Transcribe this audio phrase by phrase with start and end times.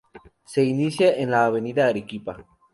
[0.45, 2.43] Se inicia en la avenida Arequipa.